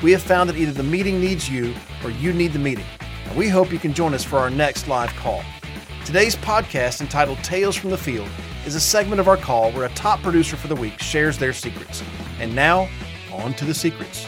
[0.00, 1.74] We have found that either the meeting needs you
[2.04, 2.84] or you need the meeting,
[3.24, 5.42] and we hope you can join us for our next live call.
[6.04, 8.28] Today's podcast, entitled Tales from the Field,
[8.64, 11.52] is a segment of our call where a top producer for the week shares their
[11.52, 12.04] secrets.
[12.38, 12.88] And now,
[13.32, 14.24] on to the secrets.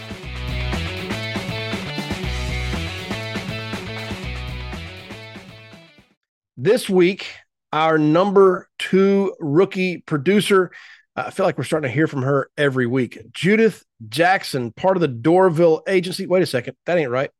[6.56, 7.28] This week,
[7.72, 10.72] our number two rookie producer,
[11.16, 13.18] I feel like we're starting to hear from her every week.
[13.32, 16.26] Judith Jackson, part of the Doorville agency.
[16.26, 17.30] Wait a second, that ain't right.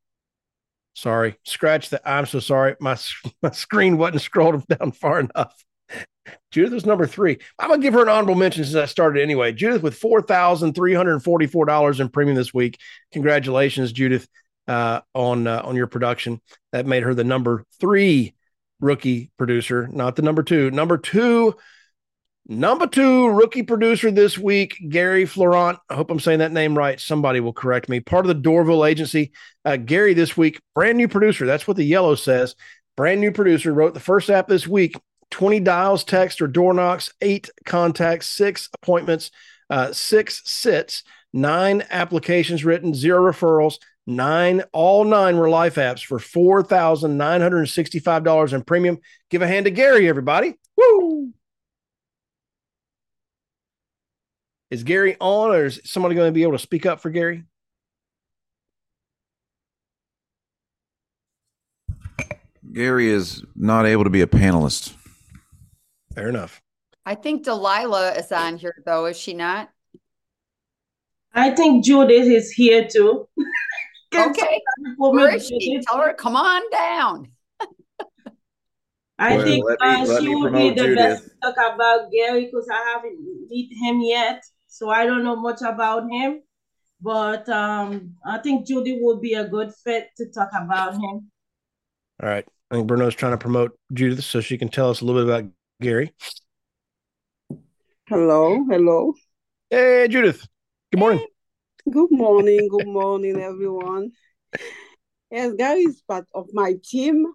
[0.94, 2.02] Sorry, scratch that.
[2.04, 2.76] I'm so sorry.
[2.80, 2.98] My
[3.42, 5.64] my screen wasn't scrolled down far enough.
[6.50, 7.38] Judith was number three.
[7.58, 9.52] I'm gonna give her an honorable mention since I started anyway.
[9.52, 12.78] Judith with four thousand three hundred forty-four dollars in premium this week.
[13.12, 14.28] Congratulations, Judith,
[14.68, 16.40] uh, on uh, on your production.
[16.72, 18.34] That made her the number three
[18.80, 20.70] rookie producer, not the number two.
[20.70, 21.56] Number two,
[22.50, 25.78] number two rookie producer this week, Garry Fleurant.
[25.88, 27.00] I hope I'm saying that name right.
[27.00, 28.00] Somebody will correct me.
[28.00, 29.32] Part of the Doorville agency.
[29.64, 31.46] Uh, Garry this week, brand new producer.
[31.46, 32.54] That's what the yellow says.
[32.96, 34.96] Brand new producer wrote the first app this week
[35.30, 39.30] 20 dials, text, or door knocks, eight contacts, six appointments,
[39.70, 43.76] uh, six sits, nine applications written, zero referrals,
[44.06, 48.98] nine, all nine were life apps for $4,965 in premium.
[49.30, 50.56] Give a hand to Garry, everybody.
[54.70, 57.44] Is Garry on, or is somebody going to be able to speak up for Garry?
[62.72, 64.94] Garry is not able to be a panelist.
[66.14, 66.62] Fair enough.
[67.04, 69.70] I think Delilah is on here though, is she not?
[71.34, 73.28] I think Judith is here too.
[74.14, 74.60] okay.
[74.98, 75.80] Where is she?
[75.88, 77.28] Tell her, come on down.
[79.18, 80.96] I well, think me, uh, she would be the Judith.
[80.96, 84.42] best to talk about Garry because I haven't met him yet.
[84.70, 86.42] So I don't know much about him.
[87.02, 91.30] But um, I think Judy would be a good fit to talk about him.
[92.22, 92.46] All right.
[92.70, 95.28] I think Bruno's trying to promote Judith so she can tell us a little bit
[95.28, 95.50] about
[95.82, 96.12] Garry.
[98.06, 99.14] Hello, hello.
[99.70, 100.46] Hey, Judith.
[100.92, 101.26] Good morning.
[101.90, 102.68] Good morning.
[102.68, 104.12] Good morning, everyone.
[105.30, 107.26] Yes, Garry is part of my team.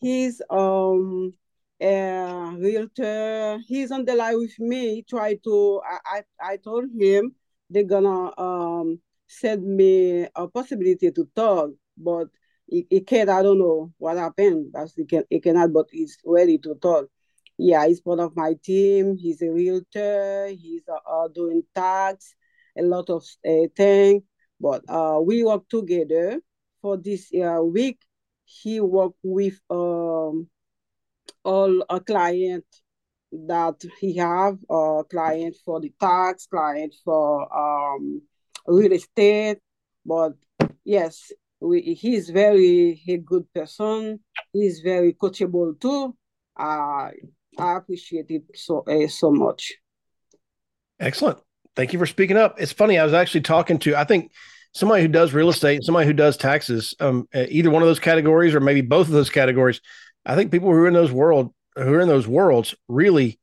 [0.00, 1.34] He's um
[1.80, 3.58] a realtor.
[3.66, 5.02] He's on the line with me.
[5.08, 5.80] Try to.
[5.84, 5.98] I
[6.40, 7.34] I, I told him
[7.70, 12.28] they're gonna um send me a possibility to talk, but
[12.66, 13.30] he, he can't.
[13.30, 14.72] I don't know what happened.
[14.72, 15.24] But he can.
[15.30, 15.72] He cannot.
[15.72, 17.08] But he's ready to talk
[17.58, 19.16] yeah, he's part of my team.
[19.16, 20.48] He's a realtor.
[20.48, 22.34] He's uh, doing tax,
[22.78, 24.22] a lot of uh, things.
[24.60, 26.40] But uh, we work together
[26.80, 27.98] for this uh, week.
[28.44, 30.48] He worked with um,
[31.44, 32.64] all a client
[33.32, 38.22] that he have, a client for the tax, client for um,
[38.66, 39.58] real estate.
[40.04, 40.34] But
[40.84, 44.20] yes, we, he's very a good person.
[44.52, 46.16] He's very coachable too.
[46.58, 47.10] Uh,
[47.58, 49.74] I appreciate it so uh, so much.
[50.98, 51.38] Excellent.
[51.76, 52.60] Thank you for speaking up.
[52.60, 52.98] It's funny.
[52.98, 54.32] I was actually talking to I think
[54.72, 58.54] somebody who does real estate, somebody who does taxes, um, either one of those categories
[58.54, 59.80] or maybe both of those categories.
[60.26, 63.38] I think people who are in those world who are in those worlds really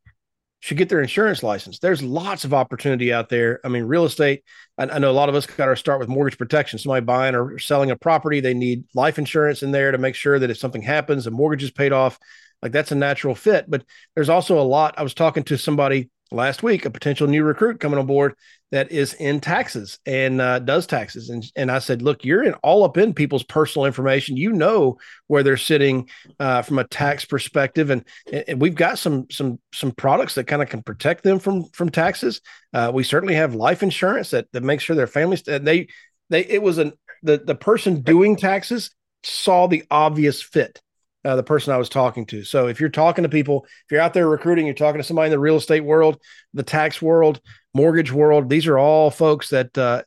[0.59, 1.79] should get their insurance license.
[1.79, 3.59] There's lots of opportunity out there.
[3.63, 4.43] I mean, real estate.
[4.77, 6.79] I, I know a lot of us got to start with mortgage protection.
[6.79, 10.39] Somebody buying or selling a property, they need life insurance in there to make sure
[10.39, 12.17] that if something happens, the mortgage is paid off.
[12.61, 13.69] Like that's a natural fit.
[13.69, 14.95] But there's also a lot.
[14.97, 18.35] I was talking to somebody last week, a potential new recruit coming on board
[18.71, 21.29] that is in taxes and uh, does taxes.
[21.29, 24.35] And, and I said, look, you're in all up in people's personal information.
[24.35, 24.97] You know
[25.27, 26.09] where they're sitting
[26.39, 27.89] uh, from a tax perspective.
[27.89, 31.65] And, and we've got some, some, some products that kind of can protect them from,
[31.69, 32.41] from taxes.
[32.73, 35.87] Uh, we certainly have life insurance that, that makes sure their families, they,
[36.29, 36.91] they, it was an,
[37.23, 38.91] the, the person doing taxes
[39.23, 40.81] saw the obvious fit
[41.27, 42.43] uh, the person I was talking to.
[42.43, 45.27] So if you're talking to people, if you're out there recruiting, you're talking to somebody
[45.27, 46.21] in the real estate world,
[46.53, 47.41] the tax world,
[47.73, 50.03] mortgage world, these are all folks that uh,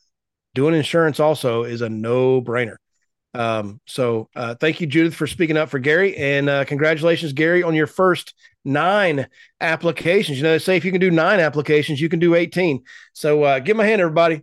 [0.54, 2.76] doing insurance also is a no brainer.
[3.34, 7.62] Um, so uh, thank you, Judith, for speaking up for Garry, and uh, congratulations, Garry,
[7.62, 8.34] on your first
[8.64, 9.26] nine
[9.60, 10.38] applications.
[10.38, 12.82] You know, they say if you can do nine applications, you can do 18.
[13.12, 14.42] So uh, give a hand, everybody.